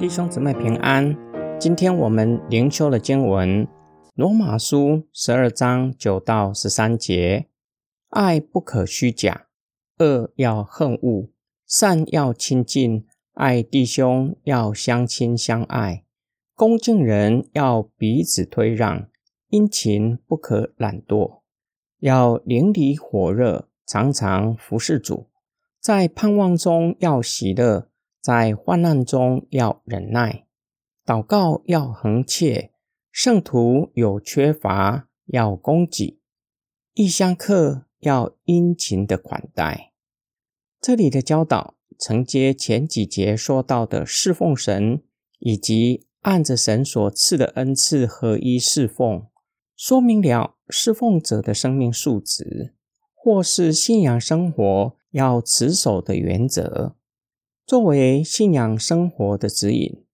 [0.00, 1.14] 弟兄姊妹平安。
[1.58, 3.66] 今天我们灵修的经文
[4.14, 7.48] 《罗马书》十二章九到十三节：
[8.08, 9.48] 爱不可虚假，
[9.98, 11.28] 恶要恨恶，
[11.66, 16.06] 善要亲近，爱弟兄要相亲相爱，
[16.54, 19.06] 恭敬人要彼此推让，
[19.50, 21.40] 殷勤不可懒惰，
[21.98, 25.26] 要灵里火热，常常服侍主，
[25.78, 27.89] 在盼望中要喜乐。
[28.20, 30.46] 在患难中要忍耐，
[31.06, 32.70] 祷告要恒切，
[33.10, 36.20] 圣徒有缺乏要供给，
[36.94, 39.92] 异乡客要殷勤的款待。
[40.80, 45.02] 这里的教导承接前几节说到的侍奉神，
[45.38, 49.26] 以及按着神所赐的恩赐合一侍奉，
[49.76, 52.74] 说明了侍奉者的生命素质，
[53.14, 56.96] 或是信仰生活要持守的原则。
[57.70, 60.04] 作为信仰生活的指引，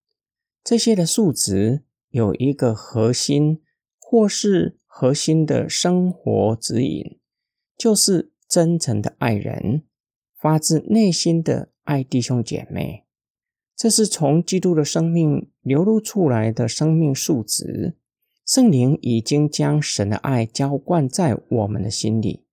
[0.63, 3.63] 这些的数值有一个核心，
[3.97, 7.17] 或是核心的生活指引，
[7.75, 9.81] 就是真诚的爱人，
[10.37, 13.05] 发自内心的爱弟兄姐妹。
[13.75, 17.97] 这是从基督的生命流露出来的生命数值。
[18.45, 22.45] 圣灵已经将神的爱浇灌在我们的心里。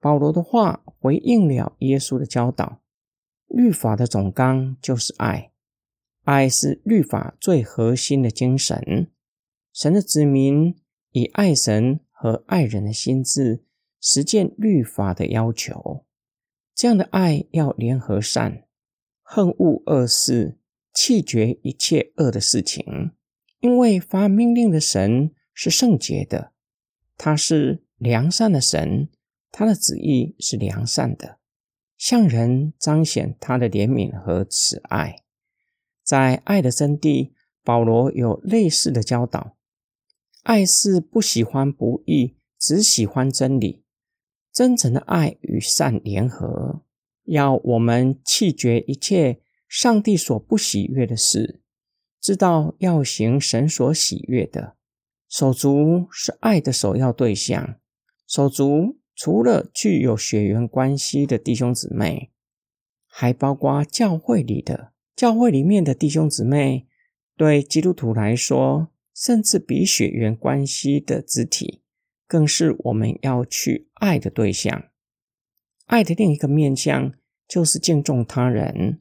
[0.00, 2.80] 保罗的话回应了耶稣的教导。
[3.48, 5.50] 律法的总纲就是爱，
[6.24, 9.10] 爱是律法最核心的精神。
[9.72, 10.76] 神的子民
[11.12, 13.64] 以爱神和爱人的心智
[14.00, 16.04] 实践律法的要求。
[16.74, 18.66] 这样的爱要联合善，
[19.22, 20.58] 恨恶恶事，
[20.92, 23.12] 弃绝一切恶的事情。
[23.60, 26.52] 因为发命令的神是圣洁的，
[27.16, 29.08] 他是良善的神，
[29.50, 31.37] 他的旨意是良善的。
[31.98, 35.24] 向人彰显他的怜悯和慈爱，
[36.04, 37.32] 在爱的真谛，
[37.64, 39.56] 保罗有类似的教导：
[40.44, 43.82] 爱是不喜欢不义，只喜欢真理。
[44.52, 46.82] 真诚的爱与善联合，
[47.24, 51.60] 要我们弃绝一切上帝所不喜悦的事，
[52.20, 54.76] 知道要行神所喜悦的。
[55.28, 57.78] 手足是爱的首要对象，
[58.26, 58.98] 手足。
[59.18, 62.30] 除了具有血缘关系的弟兄姊妹，
[63.08, 66.86] 还包括教会里的教会里面的弟兄姊妹。
[67.36, 71.82] 对基督徒来说，甚至比血缘关系的肢体，
[72.28, 74.84] 更是我们要去爱的对象。
[75.86, 77.12] 爱的另一个面向，
[77.48, 79.00] 就是敬重他人，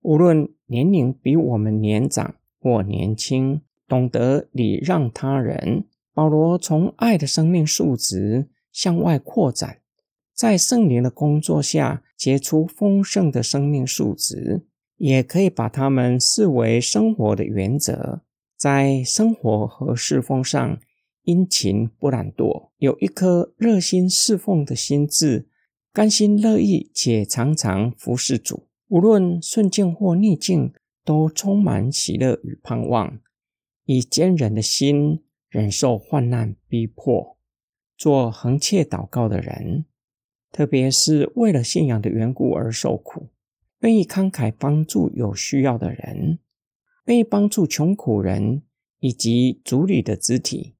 [0.00, 5.84] 无论年龄比我们年长或年轻，懂得礼让他人。
[6.14, 8.48] 保罗从爱的生命数值。
[8.72, 9.80] 向外扩展，
[10.34, 14.66] 在圣灵的工作下结出丰盛的生命数值，
[14.96, 18.22] 也可以把它们视为生活的原则。
[18.56, 20.78] 在生活和侍奉上，
[21.22, 25.48] 殷勤不懒惰，有一颗热心侍奉的心智，
[25.92, 30.72] 甘心乐意且常常服侍主，无论顺境或逆境，
[31.04, 33.18] 都充满喜乐与盼望，
[33.86, 37.38] 以坚忍的心忍受患难逼迫。
[38.00, 39.84] 做恒切祷告的人，
[40.50, 43.28] 特别是为了信仰的缘故而受苦，
[43.80, 46.38] 愿意慷慨帮助有需要的人，
[47.04, 48.62] 愿意帮助穷苦人
[49.00, 50.76] 以及族里的肢体，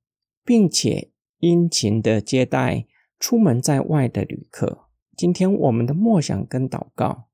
[0.46, 1.10] 并且
[1.40, 2.86] 殷勤的接待
[3.18, 4.86] 出门在外的旅客。
[5.14, 7.26] 今天我们的默想跟祷告，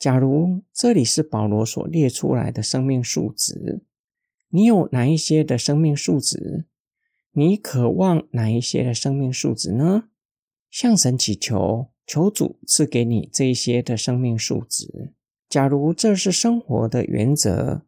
[0.00, 3.84] 假如这里是保罗所列出来的生命数值，
[4.48, 6.66] 你有哪一些的生命数值？
[7.38, 10.04] 你渴望哪一些的生命数值呢？
[10.70, 15.12] 向神祈求，求主赐给你这一些的生命数值。
[15.46, 17.82] 假如这是生活的原则，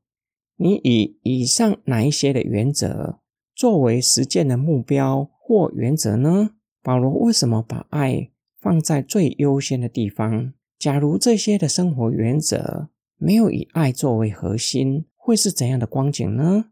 [0.57, 3.21] 你以以上哪一些的原则
[3.55, 6.51] 作为实践的目标或原则呢？
[6.83, 8.31] 保罗为什么把爱
[8.61, 10.53] 放在最优先的地方？
[10.79, 16.67] 假如这些的生活原则没有以爱作为核心，会是怎样的光景呢？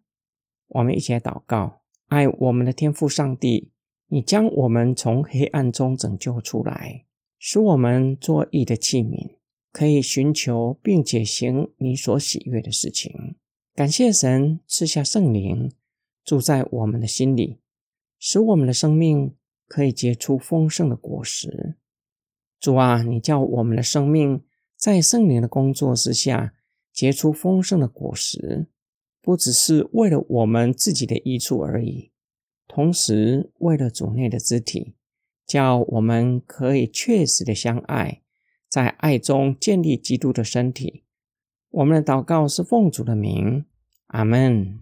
[0.68, 1.80] 我们一起来祷告。
[2.06, 3.72] 爱我们的天父上帝，
[4.06, 7.04] 你将我们从黑暗中拯救出来，
[7.38, 9.36] 使我们做义的器皿，
[9.72, 13.36] 可以寻求并且行你所喜悦的事情。
[13.74, 15.72] 感谢神赐下圣灵
[16.24, 17.58] 住在我们的心里，
[18.18, 19.34] 使我们的生命
[19.66, 21.76] 可以结出丰盛的果实。
[22.60, 24.42] 主啊，你叫我们的生命
[24.76, 26.54] 在圣灵的工作之下
[26.92, 28.68] 结出丰盛的果实。
[29.26, 32.12] 不只是为了我们自己的益处而已，
[32.68, 34.94] 同时为了主内的肢体，
[35.44, 38.22] 叫我们可以确实的相爱，
[38.68, 41.02] 在爱中建立基督的身体。
[41.70, 43.64] 我们的祷告是奉主的名，
[44.06, 44.78] 阿门。